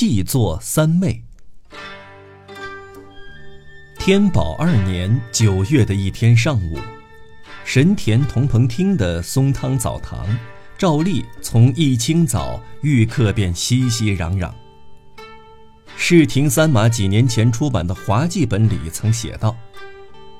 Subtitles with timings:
[0.00, 1.24] 细作三昧。
[3.98, 6.78] 天宝二年九月的一天上午，
[7.64, 10.24] 神田同朋厅的松汤澡堂，
[10.78, 14.52] 照例从一清早遇客便熙熙攘攘。
[15.96, 19.56] 世亭三马几年前出版的滑稽本里曾写道。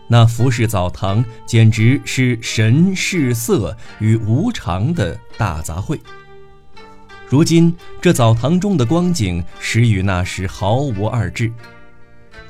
[0.06, 5.98] 那服饰澡堂简直是神事色与无常的大杂烩。
[7.28, 11.52] 如今这澡堂中的光景，实与那时毫无二致。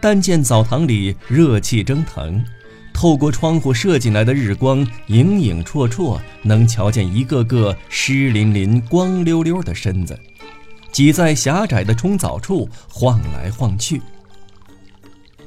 [0.01, 2.45] 但见澡堂里热气蒸腾，
[2.95, 10.19] 透过窗户射进来的日光，影影绰绰，能瞧见一个个湿淋淋、光溜溜的身子，
[10.93, 14.01] 挤在狭窄的冲澡处晃来晃去。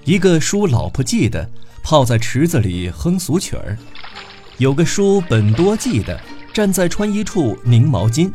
[0.03, 1.49] 一个梳老婆髻的。
[1.83, 3.75] 泡在池子里哼俗曲儿，
[4.59, 6.21] 有个梳本多髻的
[6.53, 8.31] 站在穿衣处拧毛巾，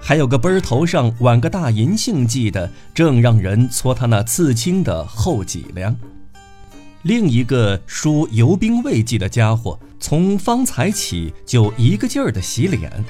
[0.00, 5.94] 还有个奔儿头上挽个大银杏髻的正让人搓他那刺青的后脊梁。
[7.02, 13.04] 另一个梳油兵卫髻的家伙从方才起就一个劲儿的洗脸。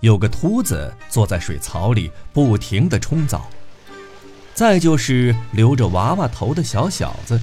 [0.00, 3.46] 有个秃子坐在水槽里不停地冲澡，
[4.54, 7.40] 再就是留着娃娃头的小小子。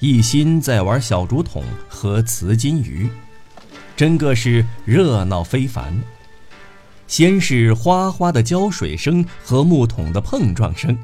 [0.00, 3.08] 一心在玩小竹筒和瓷金鱼，
[3.94, 5.94] 真个是热闹非凡。
[7.10, 10.96] 先是哗哗的浇水声和木桶的碰撞声，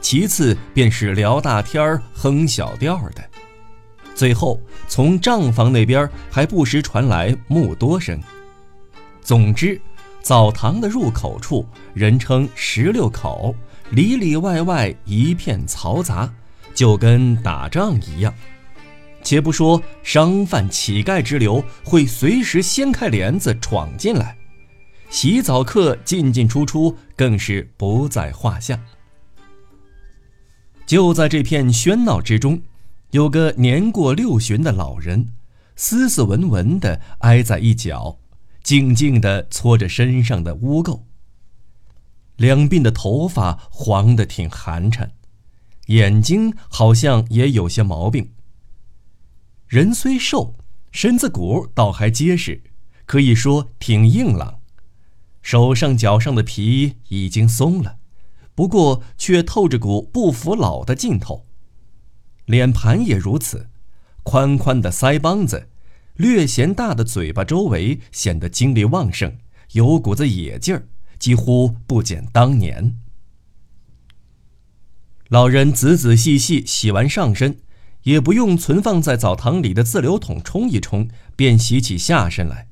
[0.00, 3.22] 其次便是聊大天儿、哼小调的，
[4.14, 8.18] 最后从账房那边还不时传来木多声。
[9.20, 9.78] 总之，
[10.22, 13.54] 澡堂的入口处人称十六口，
[13.90, 16.32] 里里外外一片嘈杂。
[16.74, 18.32] 就跟打仗一样，
[19.22, 24.34] 且不说商贩乞丐之流会随时掀开帘子闯进来，
[25.12, 28.80] 洗澡客进进出出更是不在话下。
[30.86, 32.62] 就在这片喧闹之中，
[33.10, 35.34] 有个年过六旬的老人，
[35.76, 38.18] 斯斯文文的挨在一角，
[38.62, 41.02] 静静的搓着身上的污垢，
[42.36, 45.10] 两鬓的头发黄得挺寒碜。
[45.88, 48.32] 眼睛好像也有些毛病。
[49.66, 50.54] 人虽瘦，
[50.90, 52.62] 身子骨倒还结实，
[53.04, 54.61] 可以说挺硬朗。
[55.42, 57.98] 手上脚上的皮已经松了，
[58.54, 61.46] 不过却透着股不服老的劲头。
[62.46, 63.68] 脸盘也如此，
[64.22, 65.68] 宽宽的腮帮子，
[66.14, 69.36] 略嫌大的嘴巴周围显得精力旺盛，
[69.72, 70.86] 有股子野劲儿，
[71.18, 72.98] 几乎不减当年。
[75.28, 77.58] 老人仔仔细细洗完上身，
[78.02, 82.68] 也不用存放在澡堂里的自流桶冲一冲，便洗起下身来。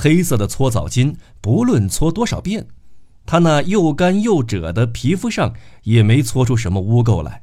[0.00, 2.68] 黑色的搓澡巾，不论搓多少遍，
[3.26, 7.42] 他那又干又褶的皮肤上也没搓出什么污垢来。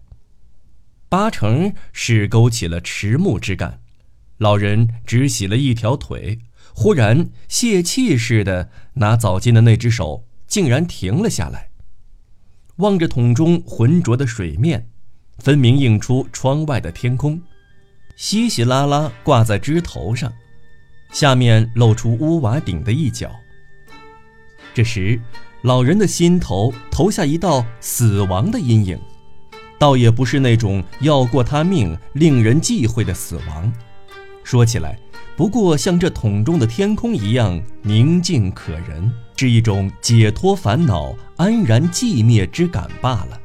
[1.09, 3.81] 八成是勾起了迟暮之感。
[4.37, 6.39] 老人只洗了一条腿，
[6.73, 11.67] 忽然泄气似的，拿澡巾的那只手竟然停了下来。
[12.77, 14.89] 望着桶中浑浊的水面，
[15.39, 17.41] 分明映出窗外的天空，
[18.15, 20.31] 稀稀拉拉挂在枝头上，
[21.15, 23.31] 下面露出屋瓦顶的一角。
[24.73, 25.17] 这时，
[25.61, 28.99] 老人的心头投下一道死亡的阴影，
[29.79, 33.71] 倒也不是那种要过他命、令人忌讳的死亡，
[34.43, 34.99] 说起来，
[35.37, 39.09] 不过像这桶中的天空一样宁静可人。
[39.37, 43.39] 是一种解脱烦恼、安然寂灭之感罢了。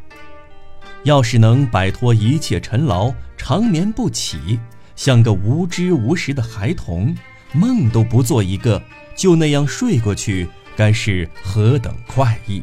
[1.04, 4.58] 要是能摆脱一切尘劳，长眠不起，
[4.96, 7.14] 像个无知无识的孩童，
[7.52, 8.82] 梦都不做一个，
[9.16, 12.62] 就那样睡过去，该是何等快意！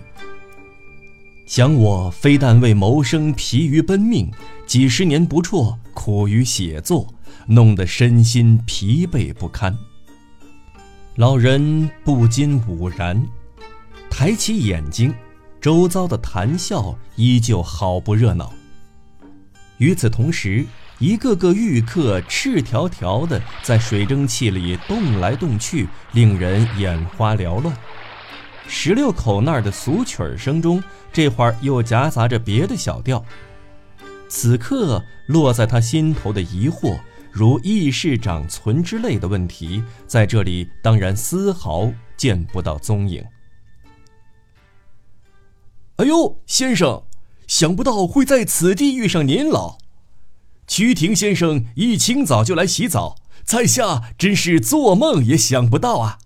[1.45, 4.29] 想我非但为谋生疲于奔命，
[4.65, 7.13] 几十年不辍，苦于写作，
[7.47, 9.77] 弄得身心疲惫不堪。
[11.15, 13.25] 老人不禁兀然，
[14.09, 15.13] 抬起眼睛，
[15.59, 18.53] 周遭的谈笑依旧好不热闹。
[19.77, 20.65] 与此同时，
[20.99, 27.75] 一个个玉客赤条条的在水蒸气里动来动去，令人眼花缭乱。
[28.67, 30.83] 十六口那儿的俗曲儿声中，
[31.13, 33.23] 这会儿又夹杂着别的小调。
[34.27, 36.97] 此刻落在他心头的疑惑。
[37.31, 43.23] 如议事长存之类的问题，在这里当然丝毫见不到踪影。
[45.97, 47.03] 哎呦，先生，
[47.45, 49.77] 想不到会在此地遇上您老。
[50.67, 56.19] 曲亭先生一清早就来洗澡，在下真是做梦也想不到啊。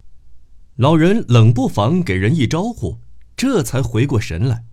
[0.78, 2.98] 老人冷不防给人一招呼，
[3.38, 4.64] 这才回过神来，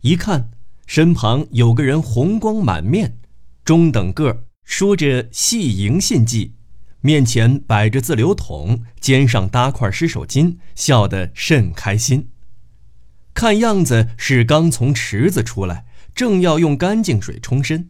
[0.00, 0.50] 一看，
[0.86, 3.16] 身旁有个人红光满面，
[3.64, 6.50] 中等个儿，梳着细银信髻，
[7.00, 12.28] 面前摆着自流桶，肩上搭块湿手巾，笑得甚开心。
[13.32, 17.88] 看样子是刚从池子出来，正要用干净水冲身。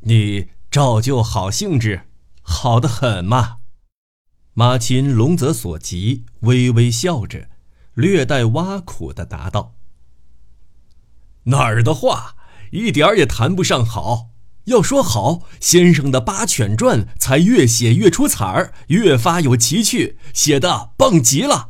[0.00, 2.02] 你照旧好兴致，
[2.40, 3.58] 好得很嘛。
[4.54, 7.48] 马琴龙泽所及，微微笑着，
[7.94, 9.74] 略带挖苦的答道
[11.44, 12.34] ：“哪儿的话，
[12.72, 14.30] 一点儿也谈不上好。
[14.64, 21.68] 要说好，先生的《八犬传》才越写越出彩儿，越发有奇趣，写的棒极了。”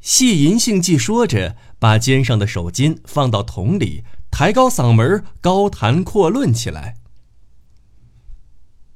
[0.00, 6.96] 细银杏记说着，把肩上的手巾放到桶里，抬高嗓门高谈阔论起来。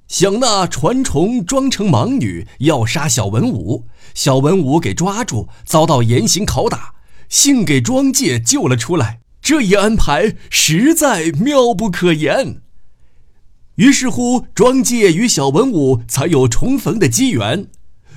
[0.06, 6.94] 想那传虫装成盲女要杀小文武，小文武给抓住，遭到严刑拷打，
[7.28, 9.20] 幸给庄介救了出来。
[9.40, 12.60] 这一安排实在妙不可言。
[13.76, 17.66] 于是乎，庄介与小文武才有重逢的机缘。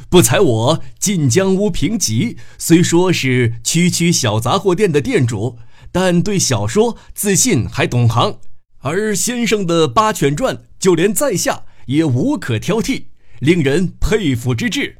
[0.09, 5.57] 不才我晋江屋平吉，虽说是区区小杂货店的店主，
[5.91, 8.39] 但对小说自信还懂行。
[8.79, 13.05] 而先生的《八犬传》，就连在下也无可挑剔，
[13.39, 14.97] 令人佩服之至。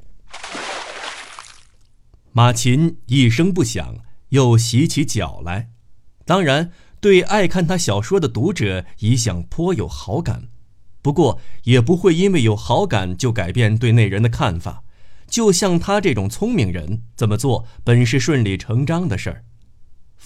[2.31, 3.97] 马琴一声不响，
[4.29, 5.69] 又洗起脚来。
[6.25, 10.49] 当然，对爱看他小说的读者一向颇有好感，
[11.01, 14.83] 不过也不会因为有好感就改变对那人的看法。
[15.29, 19.43] 就像他这种聪明人，怎么做本是顺理成章的事儿。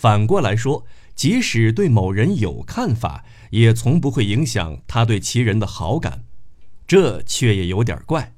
[0.02, 0.84] 反过来说，
[1.16, 6.24] 即使对某人有看法，也从不会影响他对其人的好感，
[6.88, 8.34] 这却也有点怪。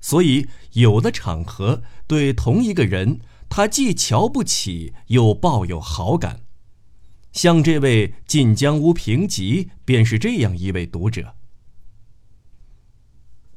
[0.00, 3.20] 所以，有的场合对同一个人，
[3.50, 6.40] 他既瞧不起，又抱有好感。
[7.30, 11.34] 像这位晋江屋平吉，便是这样一位读者。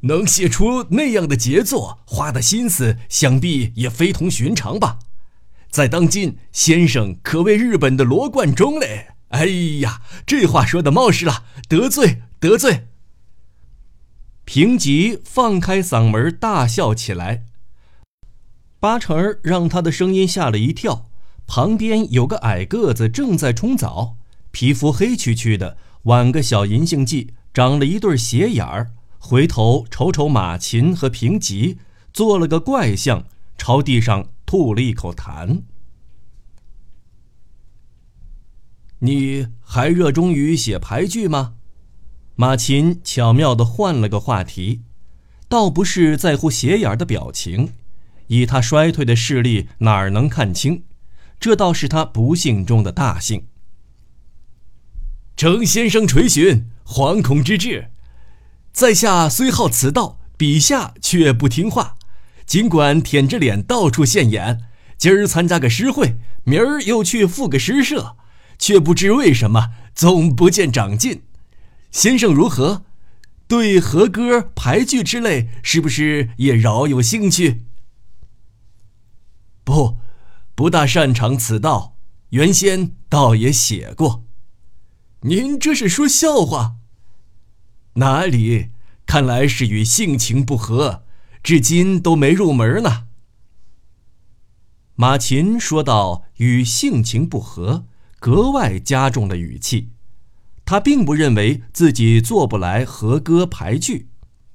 [0.01, 4.99] 能写出那样的杰作，花的心思想必也非同寻常吧。
[5.75, 9.07] 在当今，先生可谓日本的罗贯中嘞。
[9.31, 9.45] 哎
[9.81, 12.87] 呀，这话说的冒失了，得罪得罪。
[14.45, 17.43] 平吉放开嗓门大笑起来，
[18.79, 21.07] 八成儿让他的声音吓了一跳。
[21.45, 24.15] 旁边有个矮个子正在冲澡，
[24.51, 28.93] 皮肤黑黢黢的，挽个小银杏髻，长了一对斜眼儿。
[29.19, 31.79] 回头瞅瞅马琴和平吉，
[32.13, 33.25] 做了个怪相，
[33.57, 35.61] 朝地上吐了一口痰。
[38.99, 41.55] 你还热衷于写牌剧吗？
[42.35, 44.81] 马琴巧妙的换了个话题，
[45.47, 47.73] 倒不是在乎斜眼的表情，
[48.27, 50.83] 以他衰退的视力哪儿能看清？
[51.39, 53.45] 这倒是他不幸中的大幸。
[55.35, 57.91] 程先生垂询，惶恐之至。
[58.71, 61.97] 在下虽好此道，笔下却不听话。
[62.45, 64.61] 尽管舔着脸到处现眼，
[64.97, 68.15] 今儿参加个诗会，明儿又去赴个诗社，
[68.59, 71.23] 却不知为什么总不见长进。
[71.91, 72.83] 先生如何？
[73.47, 77.63] 对和歌、牌剧之类，是不是也饶有兴趣？
[79.63, 79.97] 不，
[80.55, 81.95] 不大擅长此道。
[82.29, 84.23] 原先倒也写过。
[85.21, 86.75] 您这是说笑话？
[87.93, 88.69] 哪里？
[89.05, 91.04] 看来是与性情不合，
[91.45, 93.03] 至今都没入门呢。
[94.95, 97.85] 马琴说到“与性情不合”，
[98.19, 99.91] 格外加重了语气。
[100.65, 104.07] 他并不认为自己做不来和歌排剧，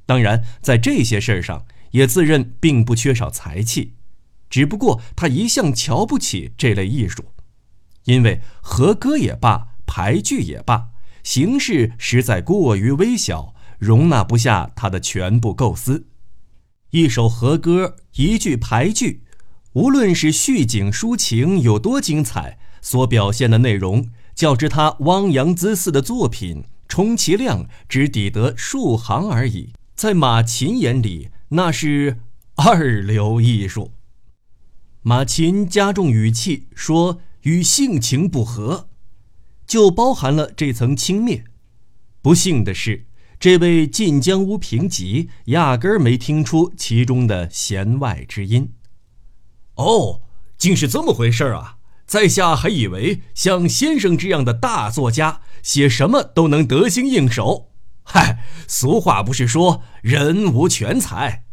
[0.04, 3.94] 当然在这些事儿上也自认并不缺少才气，
[4.48, 7.26] 只不过他一向瞧不起这类艺术，
[8.06, 10.88] 因为和歌也罢，排剧也罢。
[11.22, 16.08] 形式实在过于微小，容纳不下他的全部构思。
[16.90, 19.22] 一首和歌，一句排句，
[19.74, 29.72] 无论是叙景抒情有多精彩，所表现的内容，较之他汪洋恣肆的作品，充其量只抵得数行而已。
[29.94, 32.18] 在马琴眼里，那是
[32.56, 33.92] 二流艺术。
[35.02, 38.88] 马琴加重语气说：“与性情不合。”
[39.64, 41.44] 就包含了这层轻蔑。
[42.20, 43.06] 不幸的是，
[43.40, 48.74] 这位晋江屋平吉压根儿没听出其中的弦外之音。
[49.76, 50.20] 哦，
[50.58, 51.78] 竟是这么回事啊！
[52.04, 57.70] 在下还以为像先生这样的大作家，写什么都能得心应手。
[58.02, 61.44] 嗨，俗话不是说人无全才。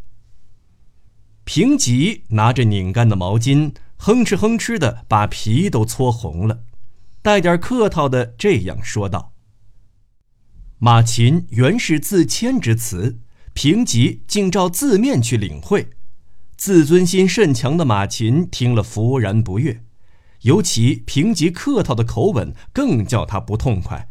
[1.45, 6.63] 平吉拿着拧干的毛巾，哼哧哼哧的把皮都搓红了，
[7.21, 9.31] 带点客套的这样说道
[10.79, 13.17] ：“马琴原是自谦之词，
[13.53, 15.89] 平吉竟照字面去领会。
[16.55, 19.83] 自尊心甚强的马琴听了弗然不悦，
[20.41, 24.09] 尤其平吉客套的口吻更叫他不痛快，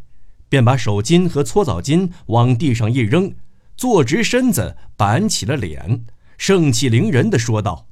[0.49, 3.37] 便把手巾和搓澡巾往地上一扔，
[3.77, 6.05] 坐直身子，板起了脸，
[6.37, 7.87] 盛气凌人的说道。”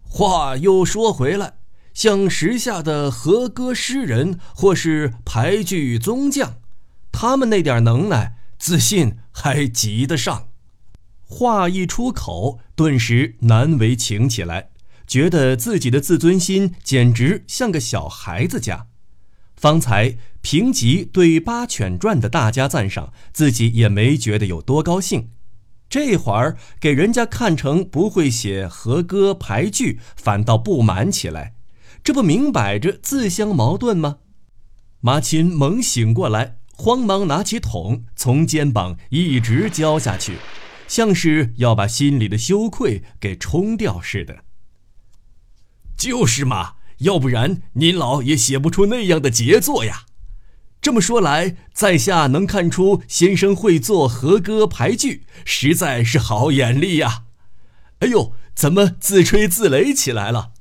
[0.00, 1.58] 话又说回来，
[1.92, 6.56] 像时下的和歌诗人或是牌剧宗将，
[7.18, 10.48] 他们那点能耐，自信还及得上。
[11.24, 14.68] 话一出口，顿时难为情起来，
[15.06, 18.88] 觉得自己的自尊心简直像个小孩子家。
[19.54, 25.30] 方才平吉对《八犬传》的大加赞赏，自己也没觉得有多高兴。
[25.88, 31.54] 这会儿给人家看成不会写和歌排句，反倒不满起来，
[32.04, 34.18] 这不明摆着自相矛盾吗？
[35.00, 40.36] 马琴猛醒过来，慌忙拿起桶，从肩膀一直浇下去，
[40.86, 44.44] 像是要把心里的羞愧给冲掉似的。
[45.96, 50.04] 就是嘛，要不然您老也写不出那样的杰作呀。
[50.82, 57.24] 这么说来，在下能看出先生会做和歌牌剧，实在是好眼力呀！
[58.00, 60.52] 哎呦，怎么自吹自擂起来了？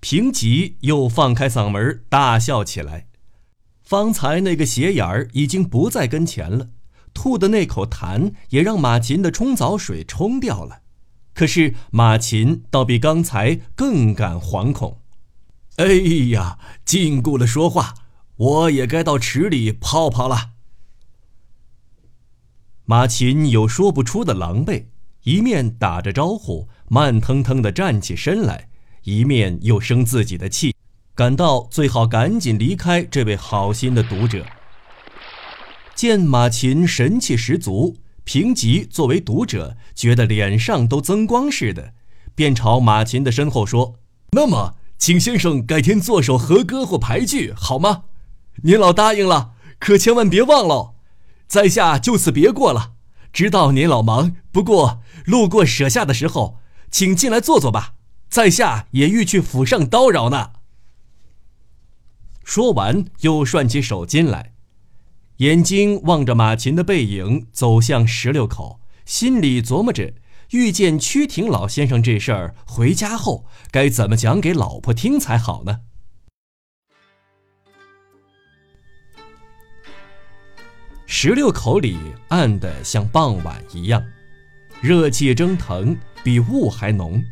[0.00, 3.09] 平吉又放开嗓门大笑起来。
[3.90, 6.68] 方才那个斜眼儿已经不在跟前了，
[7.12, 10.82] 吐的那口痰也让马琴的冲澡水冲掉了。
[11.34, 15.00] 可是马琴倒比刚才更感惶恐。
[15.74, 15.86] 哎
[16.30, 17.94] 呀，禁锢了说话。
[18.36, 20.50] 我也该到池里泡泡了。
[22.84, 24.84] 马琴有说不出的狼狈，
[25.24, 28.68] 一面打着招呼，慢腾腾的站起身来，
[29.02, 30.76] 一面又生自己的气，
[31.14, 34.44] 感到最好赶紧离开这位好心的读者。
[35.94, 41.92] 见马琴神气十足，平吉作为读者，觉得脸上都增光似的，
[42.34, 43.96] 便朝马琴的身后说
[44.32, 48.04] ：“那么，请先生改天做首和歌或牌剧，好吗？”
[48.64, 50.94] 您老答应了，可千万别忘了，
[51.46, 52.92] 在下就此别过了。
[53.32, 56.58] 知道您老忙，不过路过舍下的时候，
[56.90, 57.94] 请进来坐坐吧。
[58.28, 60.52] 在下也欲去府上叨扰呢。
[62.44, 64.54] 说完，又涮起手巾来，
[65.36, 70.12] 眼睛望着马琴的背影走向石榴口，心里琢磨着
[70.50, 75.80] 遇见曲亭老先生这事儿，回家后该怎么讲给老婆听才好呢？
[81.06, 81.96] 石榴口里
[82.28, 84.02] 暗的像傍晚一样，
[84.80, 87.22] 热气蒸腾，比雾还浓。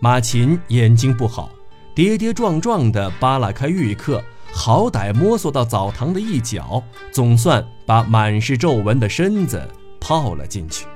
[0.00, 1.52] 马琴眼睛不好，
[1.94, 9.68] 跌跌撞撞地扒拉开浴客，好歹摸索到澡堂的一角，总算把满是皱纹的身子
[10.00, 10.86] 泡了进去。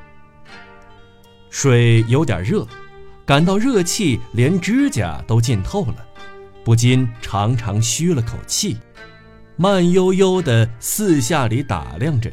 [1.50, 2.67] 水有点热，
[3.25, 5.97] 感到热气连指甲都浸透了，
[6.65, 8.79] 不禁长长吁了口气。
[9.57, 12.31] 慢悠悠地四下里打量着，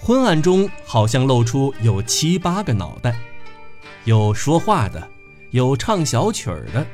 [0.00, 3.16] 昏暗中好像露出有七八个脑袋，
[4.04, 5.08] 有说话的，
[5.50, 6.86] 有唱小曲儿的。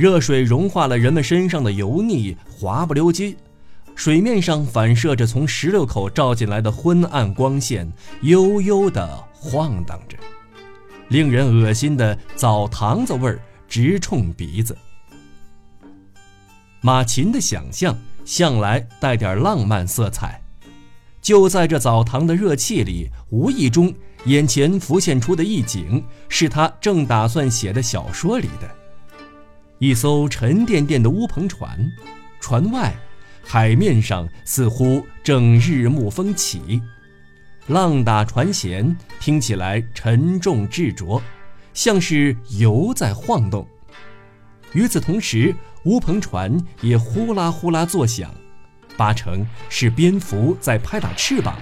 [0.00, 3.36] 热水融化了人们身上的油腻，滑不溜叽，
[3.94, 7.86] 水面上反射着从石榴口照进来的昏暗光线，
[8.22, 10.16] 悠悠地晃荡着，
[11.08, 13.38] 令人恶心的澡堂子味儿
[13.68, 14.74] 直冲鼻子。
[16.80, 17.94] 马琴的想象。
[18.22, 20.40] 向来带点浪漫色彩，
[21.20, 23.92] 就在这澡堂的热气里，无意中
[24.26, 28.70] 眼前浮现出的一景，是他正打算写的小说里的：
[29.80, 31.90] 一艘沉甸甸的乌篷船，
[32.38, 32.94] 船外
[33.42, 36.82] 海面上似乎正日暮风起，
[37.66, 41.22] 浪打船舷，听起来沉重执着，
[41.72, 43.66] 像是油在晃动。
[44.74, 48.30] 与此同时，乌篷船也呼啦呼啦作响，
[48.98, 51.56] 八成是蝙蝠在拍打翅膀。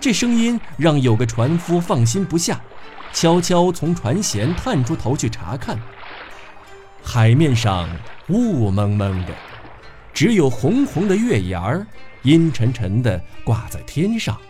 [0.00, 2.58] 这声音让有个船夫放心不下，
[3.12, 5.78] 悄悄从船舷探出头去查看。
[7.06, 7.88] 海面上
[8.30, 9.34] 雾蒙蒙的，
[10.14, 11.86] 只有红红的月牙儿
[12.22, 14.40] 阴沉沉地挂在天上。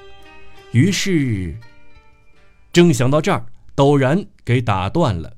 [0.70, 1.58] 于是，
[2.73, 3.44] 正想到这儿，
[3.75, 5.37] 陡然给打断了，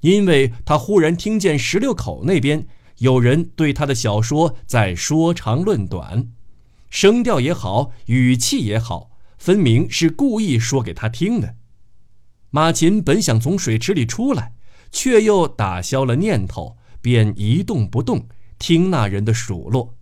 [0.00, 2.66] 因为他忽然听见十六口那边。
[2.98, 6.28] 有人对他的小说在说长论短，
[6.88, 11.56] 声调也好，语气也好，分明是故意说给他听的。
[12.50, 14.52] 马琴本想从水池里出来，
[14.94, 18.28] 却又打消了念头，便一动不动，
[18.60, 19.96] 听那人的数落。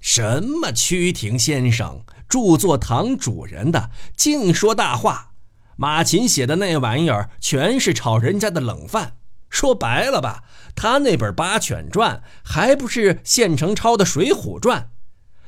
[0.00, 5.30] 什么曲亭先生，著作堂主人的，净说大话。
[5.76, 9.16] 马琴写的那玩意儿，全是炒人家的冷饭。
[9.48, 10.42] 说白了吧，
[10.74, 14.80] 他那本《八犬传》还不是现成抄的《水浒传》？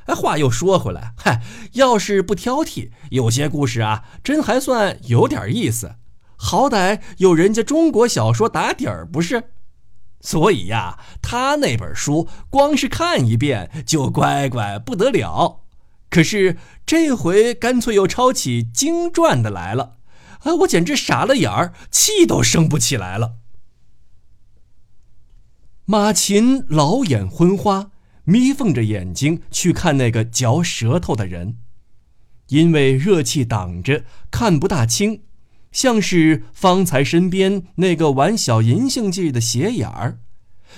[0.07, 1.43] 哎，话又说回来，嗨，
[1.73, 5.97] 要是不挑剔，有些故事啊，真还算有点意思。
[6.37, 9.51] 好歹有人家中国小说打底儿，不是？
[10.21, 15.63] 所以呀，他那本书光是看一遍就乖乖不得了。
[16.09, 19.97] 可是这回干脆又抄起经传的来了，
[20.41, 23.37] 啊，我简直傻了眼儿，气都生不起来了。
[25.85, 27.91] 马琴老眼昏花，
[28.25, 31.59] 眯缝着眼睛去看那个嚼舌头的人，
[32.49, 35.23] 因为热气挡着，看不大清，
[35.77, 40.21] 像是方才身边那个玩小银杏记的斜眼儿。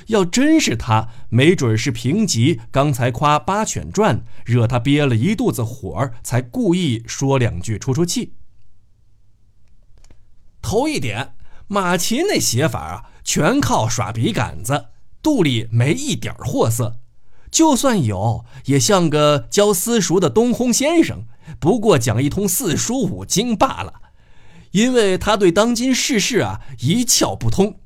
[0.08, 8.32] 要真是他，没准是平吉刚才夸《八犬传》，惹他憋了一肚子火，才故意说两句出出气。
[10.60, 11.34] 头一点，
[11.68, 14.86] 马琴那写法啊，全靠耍笔杆子。
[15.22, 16.98] 肚里没一点货色，
[17.52, 21.26] 就算有，也像个教私塾的东烘先生，
[21.60, 24.07] 不过讲一通四书五经罢了。
[24.72, 27.80] 因为他对当今世事啊一窍不通。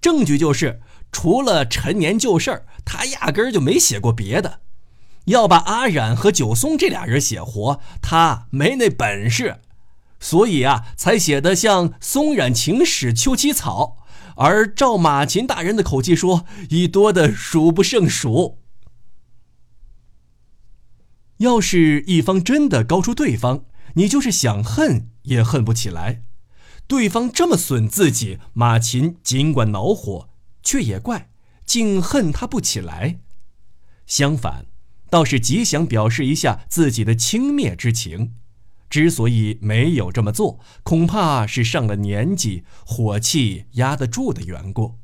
[0.00, 0.80] 证据就是，
[1.12, 4.60] 除了陈年旧事儿，他压根儿就没写过别的。
[5.26, 9.60] 要把阿染和九松这俩人写活，他没那本事，
[10.18, 13.98] 所以啊，才写的像松染情史秋凄草。
[14.34, 18.58] 而照马琴大人的口气说，已多得数不胜数。
[21.36, 26.24] 要是一方真的高出对方，你就是想恨也恨不起来。
[26.86, 30.28] 对方这么损自己，马琴尽管恼火，
[30.62, 31.30] 却也怪，
[31.64, 33.20] 竟恨他不起来。
[34.06, 34.66] 相反，
[35.08, 38.34] 倒是极想表示一下自己的轻蔑之情。
[38.90, 44.98] 之所以没有这么做，恐怕是上了年纪，火气压得住的缘故。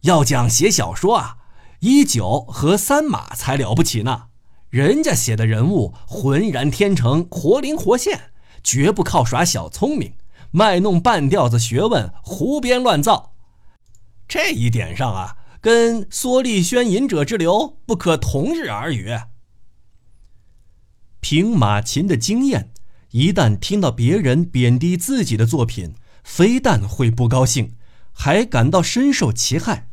[0.00, 1.38] 要讲写小说啊，
[1.80, 4.30] 一九和三马才了不起呢。
[4.70, 10.14] 人家写的人物浑然天成，活灵活现，绝不靠耍小聪明，
[10.50, 13.34] 卖弄半吊子学问，胡编乱造。
[14.26, 19.16] 这一点上啊，跟蓑笠轩隐者之流不可同日而语。
[21.20, 22.72] 凭马琴的经验，
[23.10, 27.76] 一旦听到别人贬低自己的作品，非但会不高兴，
[28.12, 29.88] 还感到深受其害。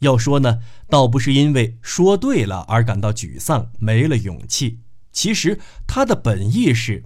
[0.00, 4.78] 要说呢，倒不是因为说对了而感到沮丧，没了勇气。
[5.12, 7.04] 其实他的本意是，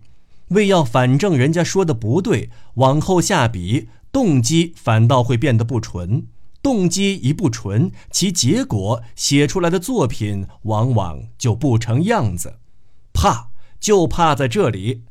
[0.48, 6.26] 为要反正人家说的不对，往后下笔动机反倒会变得不纯。
[6.62, 12.58] 动机一不纯，其结果写出来的作品往往就不成样子。
[13.12, 13.48] 怕。
[13.82, 15.02] 就怕在这里，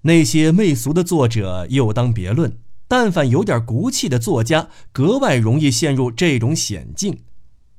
[0.00, 2.56] 那些媚俗的作者又当别论。
[2.90, 7.20] 但凡有点骨气的作家，格外容易陷入这种险境。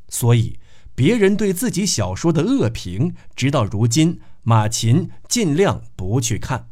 [0.08, 0.58] 所以，
[0.96, 6.70] 别人对自己小说的恶评，直到如今，马琴尽量不去看。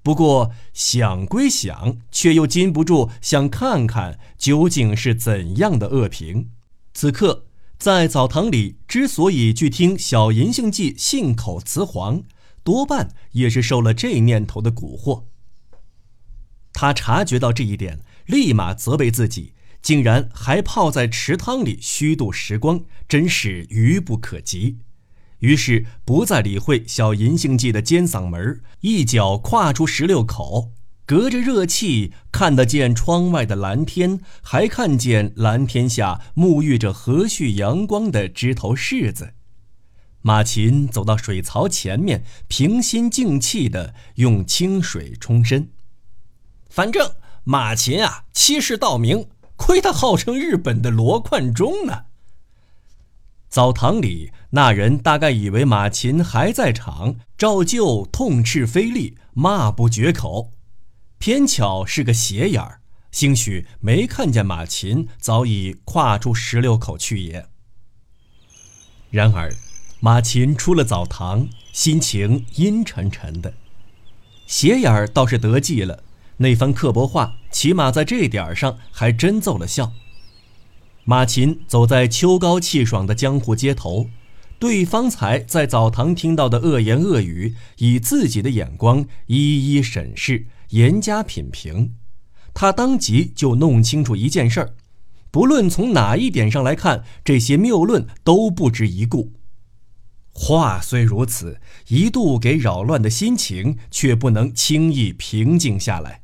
[0.00, 6.50] 不过想归想，却又禁不住想看看究竟是怎样的恶评。
[6.94, 12.22] 此刻在澡堂里，之所以去听小银杏记信口雌黄。
[12.62, 15.24] 多半也是受了这念头的蛊惑。
[16.80, 24.78] 他察觉到这一点，立马责备自己，竟然还泡在池塘里虚度时光，真是愚不可及。
[25.40, 30.70] 于是不再理会小银杏记的尖嗓门，一脚跨出十六口，
[31.04, 39.34] 隔着热气看得见窗外的蓝天，还看见蓝天下沐浴着和煦阳光的枝头柿子。
[40.22, 45.68] 马琴走到水槽前面，平心静气地用清水冲身。
[46.70, 47.12] 反正
[47.44, 52.04] 马琴啊，欺世盗名，亏他号称日本的罗贯中呢。
[53.48, 60.52] 澡堂里那人大概以为马琴还在场，照旧痛斥非利，骂不绝口。
[61.18, 62.80] 偏巧是个斜眼儿，
[63.10, 67.46] 兴许没看见马琴早已跨出十六口去也。
[69.10, 69.52] 然而。
[70.02, 73.52] 马琴出了澡堂，心情阴沉沉的，
[74.46, 76.02] 斜眼儿倒是得计了。
[76.42, 79.92] 那番刻薄话，起码在这点儿上还真奏了效。
[81.04, 84.08] 马琴走在秋高气爽的江湖街头，
[84.58, 91.92] 对方才在澡堂听到的恶言恶语，以自己的眼光一一审视，严加品评。
[92.54, 94.74] 他当即就弄清楚一件事儿：
[95.30, 99.34] 不论从哪一点上来看，这些谬论都不值一顾。
[100.32, 106.22] 话虽如此，一度给扰乱的心情却不能轻易平静下来。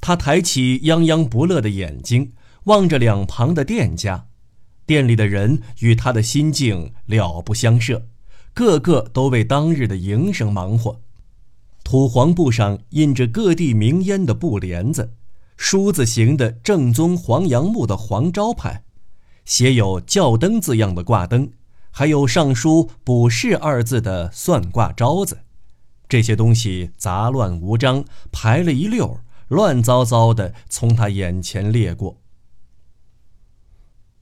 [0.00, 2.32] 他抬起泱泱不乐的眼睛，
[2.64, 4.26] 望着两旁的店家，
[4.86, 8.06] 店里的人与他的心境了不相涉，
[8.54, 11.00] 个个都为当日的营生忙活。
[11.84, 15.12] 土黄布上印着各地名烟的布帘子，
[15.56, 18.84] 梳子形的正宗黄杨木的黄招牌，
[19.44, 21.50] 写有“轿灯”字样的挂灯，
[21.90, 25.40] 还有上书“卜筮”二字的算卦招子，
[26.08, 32.22] 这些东西杂乱无章，排了一溜儿，乱糟糟的从他眼前掠过。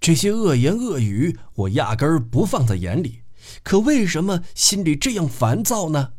[0.00, 3.22] 这些恶言恶语，我压根儿不放在眼里，
[3.62, 6.14] 可为什么心里这样烦躁呢？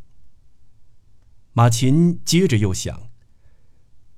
[1.54, 3.10] 马琴接着又想：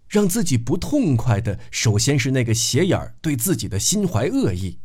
[0.10, 4.80] 让自己不痛快的，首先是那个斜眼儿对自己的心怀恶意，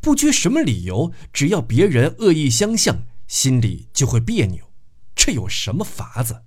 [0.00, 4.72] 不拘什么理由，只要别人恶意相向，心里就会别扭，
[5.14, 6.44] 这有什么法子？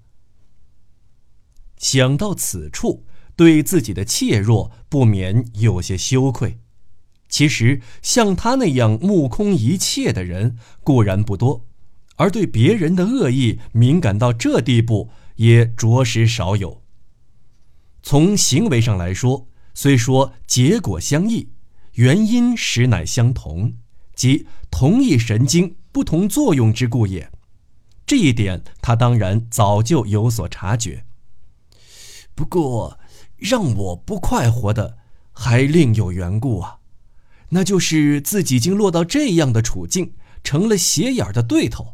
[1.82, 6.60] 想到此处，对自己的怯弱不免有些羞愧。
[7.28, 11.68] 其实像他那样目空一切的人固然不多。
[12.18, 16.84] 而对别人的恶意敏感到这地步，也着实少有。
[18.04, 21.50] 从行为上来说，虽说结果相异，
[21.94, 23.74] 原因实乃相同，
[24.14, 27.32] 即同一神经不同作用之故也。
[28.06, 31.06] 这一点他当然早就有所察觉。
[32.42, 33.00] 不过，
[33.38, 34.98] 让我不快活的
[35.32, 36.80] 还另有缘故啊，
[37.50, 41.94] 那就是自己竟落到这样的处境，成了斜眼的对头。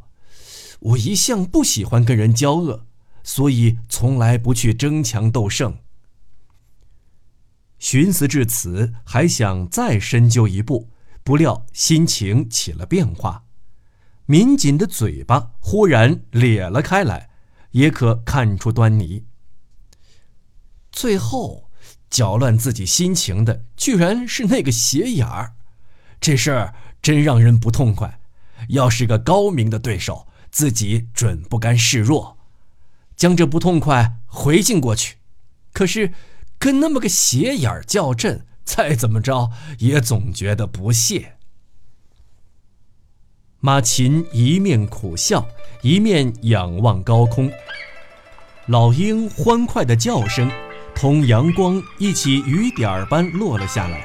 [0.79, 2.85] 我一向不喜欢跟人交恶，
[3.25, 5.79] 所以从来不去争强斗胜。
[7.77, 10.89] 寻思至此，还想再深究一步，
[11.25, 13.43] 不料心情起了变化，
[14.27, 17.29] 抿紧的嘴巴忽然咧了开来，
[17.71, 19.25] 也可看出端倪。
[20.97, 21.69] 最后，
[22.09, 25.53] 搅乱自己心情的居然是那个斜眼儿，
[26.19, 28.19] 这事儿真让人不痛快。
[28.69, 30.27] 要是个高明的对手。
[30.49, 32.37] 自己准不甘示弱，
[33.15, 35.17] 将这不痛快回敬过去。
[35.71, 36.13] 可是，
[36.57, 41.35] 跟那么个斜眼儿较阵，再怎么着也总觉得不屑。
[43.59, 45.47] 马琴一面苦笑，
[45.83, 47.51] 一面仰望高空。
[48.65, 50.49] 老鹰欢快的叫声，
[50.99, 54.03] 同阳光一起雨点儿般落了下来。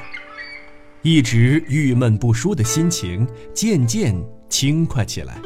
[1.01, 4.15] 一直郁闷不舒的心情渐渐
[4.47, 5.41] 轻快起来。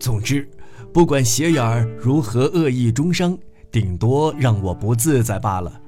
[0.00, 0.48] 总之，
[0.94, 3.36] 不管斜眼儿如何恶意中伤，
[3.70, 5.78] 顶多让我不自在罢了。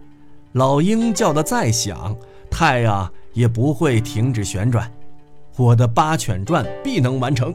[0.52, 2.14] 老鹰叫得再响，
[2.50, 4.92] 太阳也不会停止旋转。
[5.56, 7.54] 我的八犬传必能完成，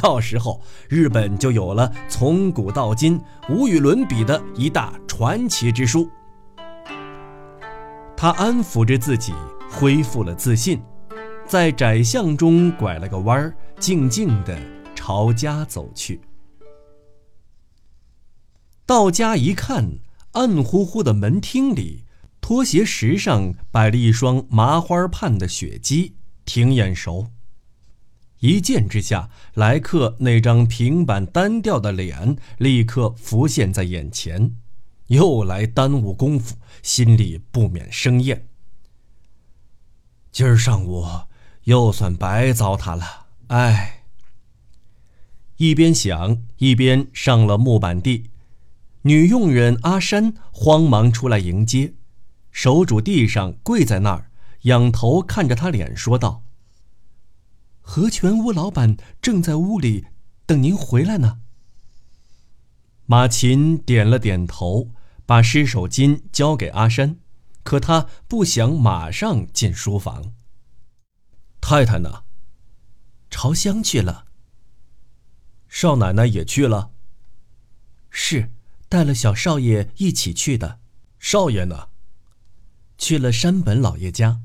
[0.00, 6.08] 到时候日本就有了从古到今无与伦比的一大传奇之书。
[8.16, 9.34] 他安抚着自己，
[9.70, 10.80] 恢复了自信，
[11.46, 14.56] 在窄巷中拐了个弯儿，静静地。
[14.94, 16.20] 朝家走去，
[18.84, 20.00] 到家一看，
[20.32, 22.04] 暗乎乎的门厅里，
[22.42, 26.12] 拖鞋石上摆了一双麻花畔的雪屐，
[26.44, 27.28] 挺眼熟。
[28.40, 34.54] 一见之下，莱克那张平板单调的脸立刻浮现在眼前，
[35.08, 38.46] 又来耽误功夫，心里不免生厌。
[40.30, 41.04] 今儿上午
[41.64, 44.04] 又算白糟蹋了，哎。
[45.56, 48.30] 一边想，一边上了木板地。
[49.02, 51.94] 女佣人阿山慌忙出来迎接，
[52.52, 54.30] 手拄地上跪在那儿，
[54.62, 56.44] 仰头看着他脸说道
[57.90, 60.08] ：“和泉屋老板正在屋里
[60.44, 61.40] 等您回来呢。”
[63.06, 64.90] 马琴点了点头，
[65.24, 67.16] 把湿手巾交给阿山，
[67.62, 70.34] 可他不想马上进书房。
[71.62, 72.24] 太太呢？
[73.30, 74.26] 朝乡去了。
[75.66, 76.90] 少奶奶也去了。
[78.10, 78.52] 是，
[78.90, 80.80] 带了小少爷一起去的。
[81.18, 81.88] 少爷呢？
[82.98, 84.42] 去了山本老爷家。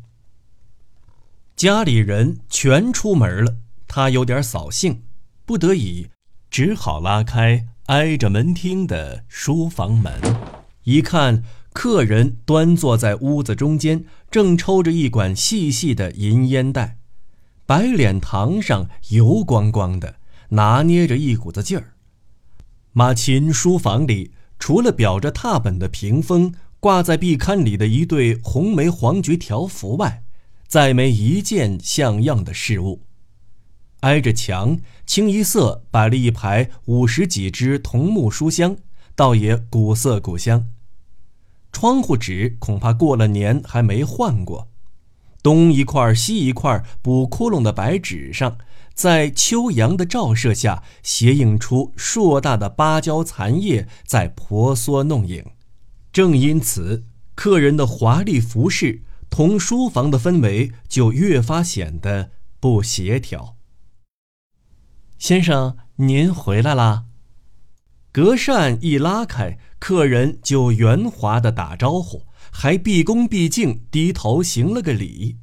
[1.56, 5.04] 家里人全出门了，他有点扫兴，
[5.46, 6.08] 不得已，
[6.50, 10.14] 只好拉开挨着门厅的书房门，
[10.84, 16.98] 一看，客人端坐在屋子中间，正抽着一管细细的银烟袋，
[17.66, 20.16] 白脸膛上油光光的。
[20.50, 21.94] 拿捏着一股子劲儿，
[22.92, 30.23] 马琴书房里，除了裱着拓本的屏风、挂在壁龛里的一对红梅黄菊条幅外，
[30.74, 33.04] 再没一件像样的事物。
[34.00, 38.78] 挨着墙，清一色摆了一排五十几只桐木书箱，
[39.16, 40.68] 倒也古色古香。
[41.72, 44.68] 窗户纸恐怕过了年还没换过，
[45.44, 48.58] 东一块西一块补窟窿的白纸上。
[48.96, 55.46] 在秋阳的照射下，斜映出硕大的芭蕉残叶在婆娑弄影。
[56.12, 57.04] 正因此，
[57.36, 59.04] 客人的华丽服饰
[59.34, 63.58] 同书房的氛围就越发显得不协调。
[65.18, 67.06] 先生，您回来啦！
[68.12, 75.40] 隔扇一拉开，客人就圆滑的打招呼，还毕恭毕敬低头行了个礼。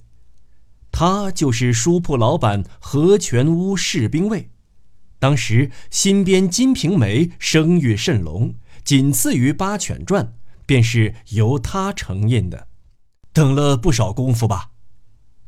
[0.92, 4.50] 他就是书铺老板何全屋士兵卫，
[5.18, 10.24] 当时新编《金瓶梅》声誉甚隆，仅次于《八犬传》，
[10.64, 12.68] 便是由他承印的。
[13.32, 14.70] 等了不少功夫吧？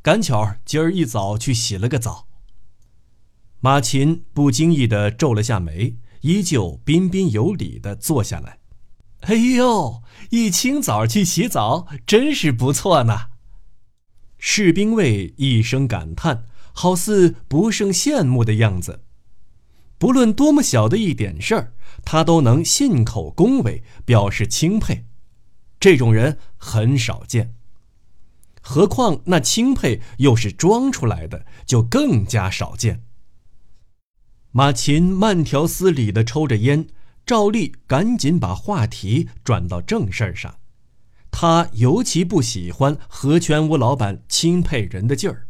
[0.02, 2.26] 赶巧今儿一早去洗了个澡。
[3.60, 8.58] 马琴不经意地皱了下眉，依旧彬彬有礼地坐下来。
[9.20, 13.30] 哎呦，一清早去洗澡，真是不错呢。
[14.38, 19.04] 士兵卫一声感叹，好似不胜羡慕的样子。
[19.98, 21.72] 不论多么小的一点事儿，
[22.04, 25.06] 他都能信口恭维，表示钦佩。
[25.78, 27.54] 这种人很少见。
[28.62, 33.02] 何况那钦佩又是装出来的，就更加少见。
[34.52, 36.86] 马琴慢条斯理地抽着烟，
[37.26, 40.56] 照例赶紧把话题转到正事儿上。
[41.30, 45.48] 他尤其不喜欢何全屋老板钦佩人的劲儿。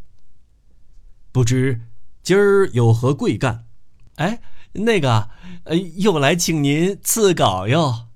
[1.32, 1.80] 不知
[2.22, 3.66] 今儿有何贵干？
[4.14, 4.40] 哎，
[4.74, 5.28] 那个，
[5.64, 8.06] 呃，又来请您赐稿哟。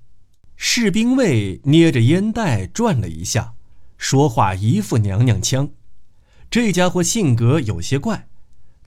[0.55, 3.55] 士兵卫捏着烟袋转了一下，
[3.97, 5.69] 说话一副娘娘腔。
[6.49, 8.27] 这家伙性格有些怪，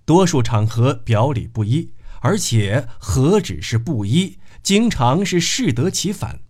[0.04, 6.40] 多数场合表里不一，而且何止是不一，经常是适得其反。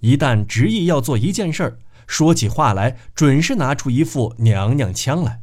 [0.00, 5.42] 一旦执意要做一件事儿，说起话来准是拿出一副娘娘腔来。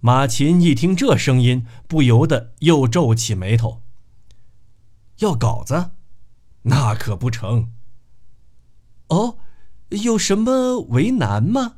[0.00, 3.82] 马琴一听这声音，不由得又皱起眉头。
[5.18, 5.90] 要稿子，
[6.62, 7.72] 那可不成。
[9.08, 9.38] 哦，
[9.90, 11.74] 有什么为难吗？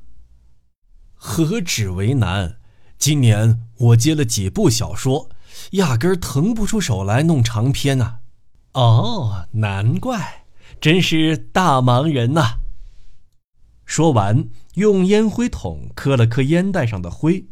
[1.14, 2.56] 何止为难，
[2.96, 5.28] 今年我接了几部小说，
[5.72, 8.20] 压根儿腾不出手来弄长篇啊。
[8.72, 10.44] 哦，难怪。
[10.80, 12.60] 真是大忙人呐！
[13.84, 17.46] 说完，用烟灰筒磕了磕烟袋上的灰，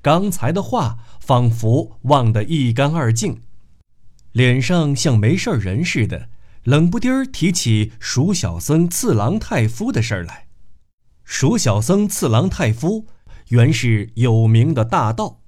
[0.00, 3.42] 刚才的话仿佛忘得一干二净，
[4.32, 6.29] 脸上像没事人似的，
[6.64, 10.46] 冷不丁儿提起鼠小僧次郎太夫的事儿来。
[11.24, 13.06] 鼠小僧次郎太夫
[13.48, 15.40] 原是有名的大盗，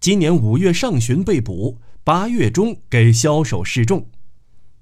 [0.00, 4.08] 今年五月上旬被捕，八月中给枭首示众。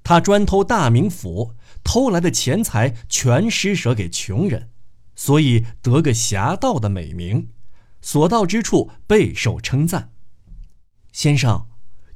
[0.02, 1.54] 他专偷大名府。
[1.88, 4.70] 偷来的钱财全施舍给穷人，
[5.14, 7.50] 所以得个侠盗的美名，
[8.02, 10.10] 所到之处备受称赞。
[11.12, 11.68] 先生，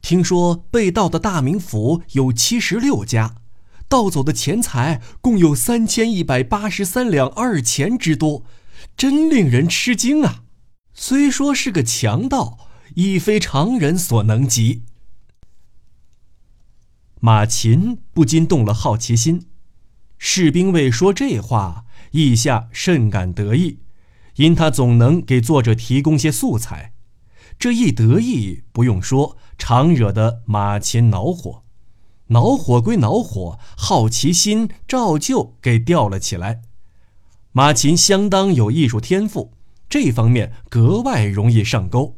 [0.03, 3.37] 听说被盗的大名府有七十六家，
[3.91, 8.45] 盗走的钱财共有三千一百八十三两二钱之多，
[8.97, 10.45] 真令人吃惊啊！
[10.95, 14.85] 虽说是个强盗，亦非常人所能及。
[17.19, 19.49] 马琴不禁动了好奇心。
[20.19, 23.81] 士兵卫说这话，意下甚感得意，
[24.37, 26.93] 因他总能给作者提供些素材。
[27.59, 31.65] 这一得意，不用说，常惹得马琴恼火。
[32.31, 36.63] 恼火归恼火，好奇心照旧给吊了起来。
[37.53, 39.53] 马琴相当有艺术天赋，
[39.89, 42.17] 这方面格外容易上钩。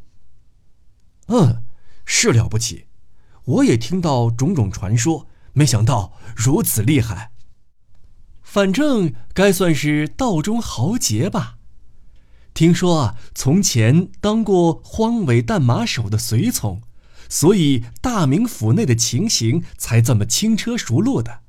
[1.28, 1.62] 嗯，
[2.04, 2.86] 是了不起，
[3.44, 7.32] 我也听到种种传说，没想到如此厉害。
[8.42, 11.56] 反正该算是道中豪杰吧。
[12.52, 16.82] 听说啊，从前当过荒尾淡马手的随从，
[17.32, 21.40] 所以大名府内的情形才这么轻车熟路的。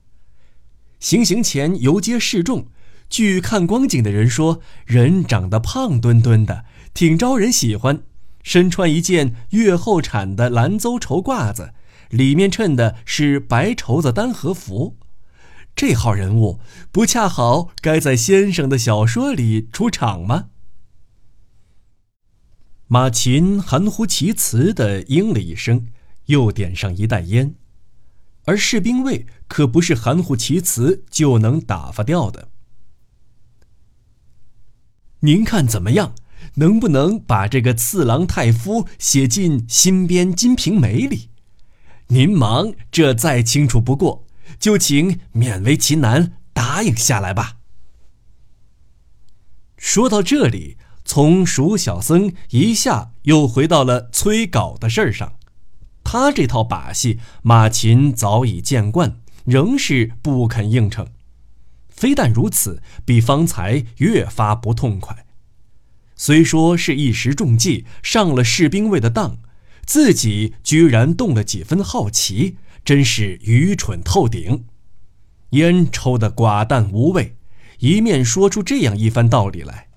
[1.02, 2.68] 行刑前游街示众，
[3.10, 8.04] 据看光景的人说，人长得胖墩墩的，挺招人喜欢。
[8.44, 11.74] 身穿一件越后产的蓝邹绸褂子，
[12.10, 14.96] 里面衬的是白绸子单和服。
[15.76, 16.62] 这号人物
[16.94, 20.46] 不恰好该在先生的小说里出场吗？
[22.94, 25.88] 马琴含糊其辞的应了一声，
[26.28, 27.56] 又点上一袋烟。
[28.46, 32.50] 而士兵卫可不是含糊其辞就能打发掉的。
[35.22, 36.14] 您看怎么样？
[36.54, 41.32] 能不能把这个次郎太夫写进新编《金瓶梅》里？
[42.10, 44.28] 您忙，这再清楚不过，
[44.60, 47.58] 就请勉为其难答应下来吧。
[49.78, 55.34] 说到这里，从鼠小僧一下又回到了催稿的事儿上。
[56.04, 61.08] 他这套把戏，马琴早已见惯，仍是不肯应承。
[61.90, 65.26] 非但如此，比方才越发不痛快。
[66.16, 69.38] 虽说是一时中计，上了士兵卫的当，
[69.86, 74.66] 自己居然动了几分好奇，真是愚蠢透顶。
[75.52, 77.36] 烟抽得寡淡无味，
[77.80, 79.88] 一面说出这样一番道理来：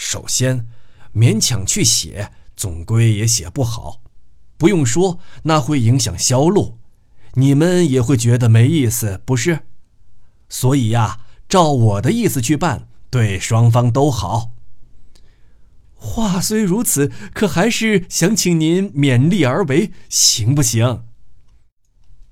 [0.00, 0.64] 首先，
[1.12, 4.00] 勉强去写，总归也写不好。
[4.56, 6.78] 不用说，那会影响销路，
[7.34, 9.62] 你们也会觉得没意思，不是？
[10.48, 14.52] 所以呀，照我的意思去办，对双方都好。
[15.94, 21.02] 话虽如此，可还是想请您勉力而为，行不行？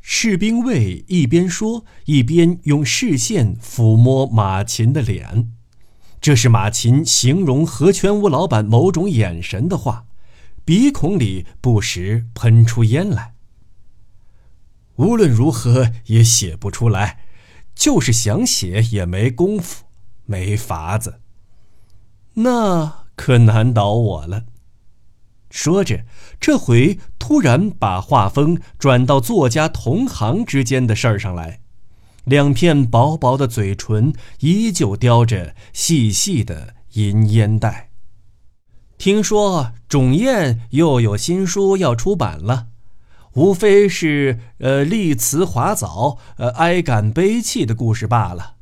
[0.00, 5.52] 士兵卫一边说，一边用视线抚摸马琴的脸，
[6.20, 10.06] 这是马琴形容何全屋老板某种眼神的话。
[10.64, 13.34] 鼻孔里不时喷出烟来。
[14.96, 17.20] 无论如何也写不出来，
[17.74, 19.84] 就是想写也没功夫，
[20.24, 21.20] 没法子。
[22.34, 24.46] 那可难倒我了。
[25.50, 26.04] 说着，
[26.40, 31.60] 这回突然把画风转到作家同行之间的事儿上来，
[32.26, 37.90] 两片薄薄的嘴唇依旧叼着细细的银烟袋。
[38.98, 42.66] 听说种燕又有新书要出版了，
[43.34, 48.56] 无非是呃立辞华藻、呃哀感悲泣的故事罢了。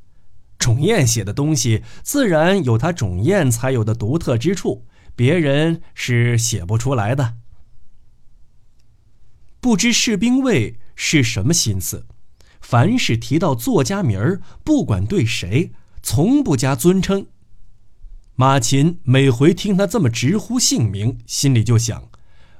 [0.58, 7.36] 种燕写的东西自然有他种燕才有的独特之处，别人是写不出来的。
[9.60, 12.06] 不知士兵卫是什么心思，
[12.64, 15.72] 凡是提到作家名儿，不管对谁，
[16.02, 17.26] 从不加尊称。
[18.36, 22.08] 马琴每回听他这么直呼姓名，心里就想：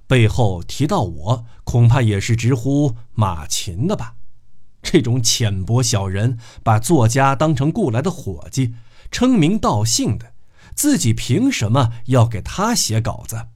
[0.06, 4.16] 背后提到我，恐怕也是直呼马琴的吧？
[4.82, 8.74] 这种浅薄小人，把作家当成雇来的伙计，
[9.10, 10.34] 称名道姓的，
[10.74, 13.46] 自己凭什么要给他写稿子？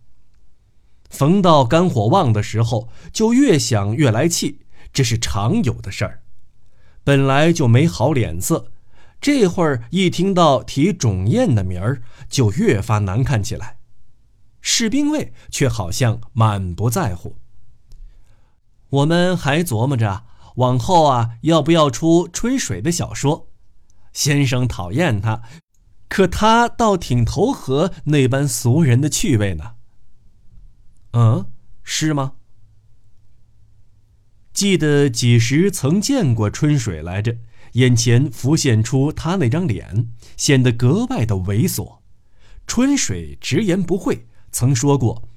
[1.11, 4.61] 逢到肝火旺的时候，就越想越来气，
[4.95, 6.23] 这是常有的事儿。
[7.05, 8.71] 本来就没好脸色。
[9.21, 13.79] 这会儿一听到提种燕的名儿，就越发难看起来。
[14.61, 17.37] 士兵卫却好像满不在乎。
[18.91, 20.25] 我们还琢磨着
[20.57, 23.49] 往后啊，要不要出吹水的小说？
[24.13, 25.43] 先生讨厌他，
[26.09, 29.75] 可他倒挺投合那般俗人的趣味呢。
[31.13, 31.47] 嗯，
[31.83, 32.35] 是吗？
[34.59, 37.37] 记得几时曾见过春水来着？
[37.75, 41.99] 眼前浮现出他那张脸，显得格外的猥琐。
[42.67, 45.29] 春水直言不讳，曾说过：“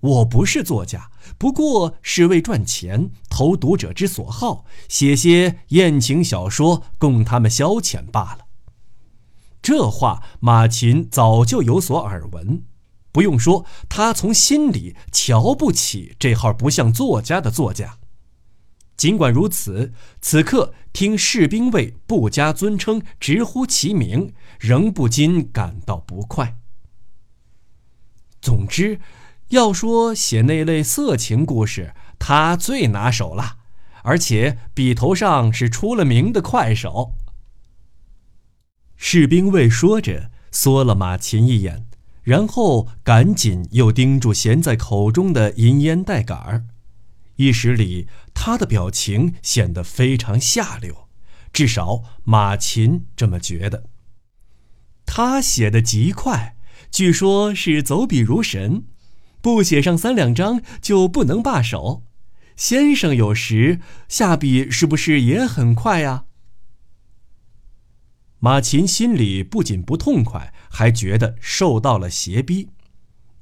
[0.00, 8.40] 我不是作家，不过是为赚钱，投读者之所好，写些艳情小说供他们消遣罢了。”
[9.62, 12.64] 这话马琴早就有所耳闻，
[13.10, 17.96] 不用说，他从心里瞧不起这号不像作家的作家。
[19.00, 26.58] 尽管如此，此刻听士兵卫不加尊称，直呼其名，仍不禁感到不快。
[28.42, 29.00] 总之，
[29.48, 33.56] 要说写那类色情故事，他最拿手了，
[34.02, 37.14] 而且笔头上是出了名的快手。
[38.96, 41.86] 士兵卫说着，缩了马琴一眼，
[42.22, 46.66] 然后赶紧又盯住衔在口中的银烟袋杆儿。
[47.40, 51.08] 一时里，他的表情显得非常下流，
[51.54, 53.84] 至少马琴这么觉得。
[55.06, 56.54] 他写的极快，
[56.90, 58.84] 据说是走笔如神，
[59.40, 62.02] 不写上三两章就不能罢手。
[62.56, 66.26] 先生有时下笔是不是也很快呀？
[68.38, 72.68] 马琴心里不仅不痛快，还觉得受到了胁逼。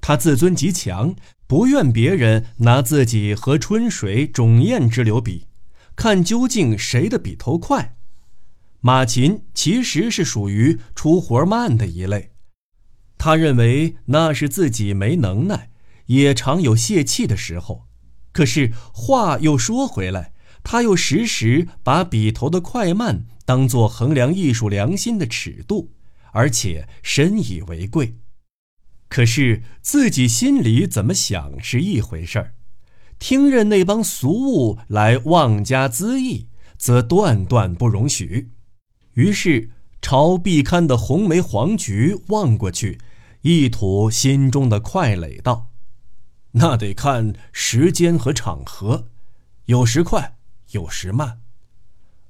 [0.00, 1.16] 他自尊极强。
[1.48, 5.46] 不愿别人拿自己和春水、种燕之流比，
[5.96, 7.96] 看究竟谁的笔头快。
[8.80, 12.32] 马琴其实是属于出活慢的一类，
[13.16, 15.70] 他认为那是自己没能耐，
[16.06, 17.86] 也常有泄气的时候。
[18.30, 25.94] 可是话又说回来，他又时时把笔头的快慢当作衡量艺术良心的尺度，
[26.32, 28.16] 而且深以为贵。
[29.08, 32.54] 可是自己心里怎么想是一回事儿，
[33.18, 38.50] 听任那帮俗物来妄加恣意，则断断不容许。
[39.14, 42.98] 于是朝壁龛的红梅黄菊望过去，
[43.42, 45.70] 一吐心中的快垒道
[46.52, 49.08] ：“那得看时间和场合，
[49.64, 50.36] 有时快，
[50.70, 51.40] 有时慢。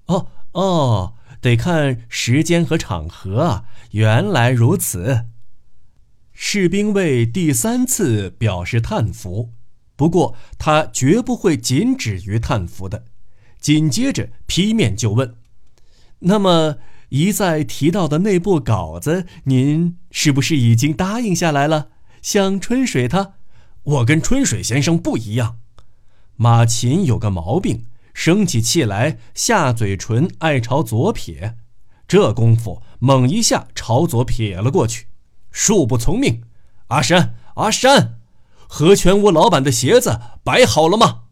[0.06, 3.64] 哦哦，得看时间和场合啊！
[3.90, 5.26] 原来如此。”
[6.40, 9.50] 士兵卫第三次表示叹服，
[9.96, 13.06] 不过他绝不会仅止于叹服的。
[13.60, 15.34] 紧接着劈面就问
[16.20, 16.76] ：“那么
[17.08, 21.88] 一再提到的那部稿子，您是不是已经答应下来了？
[22.22, 23.34] 像春水他，
[23.82, 25.58] 我跟春水先生不一样。
[26.36, 27.84] 马琴有个毛病，
[28.14, 31.56] 生起气来下嘴唇爱朝左撇，
[32.06, 35.06] 这功夫猛一下朝左撇了过去。”
[35.52, 36.42] 恕不从命，
[36.88, 38.18] 阿山，阿山，
[38.68, 41.22] 何全屋老板的鞋子摆好了吗？